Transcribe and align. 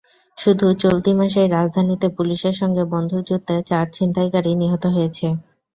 শুধু 0.37 0.65
চলতি 0.81 1.11
মাসেই 1.15 1.47
রাজধানীতে 1.49 2.07
পুলিশের 2.17 2.55
সঙ্গে 2.61 2.83
বন্দুকযুদ্ধে 2.93 3.55
চার 3.69 3.85
ছিনতাইকারী 3.95 4.51
নিহত 4.61 4.83
হয়েছে। 4.95 5.27